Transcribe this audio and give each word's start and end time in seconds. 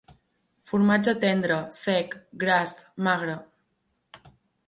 Formatge 0.69 1.13
tendre, 1.25 1.57
sec, 1.75 2.17
gras, 2.45 2.73
magre. 3.09 3.37